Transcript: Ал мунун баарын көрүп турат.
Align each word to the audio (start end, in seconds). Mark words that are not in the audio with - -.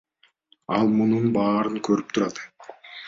Ал 0.77 0.89
мунун 1.01 1.29
баарын 1.35 1.77
көрүп 1.89 2.17
турат. 2.19 2.43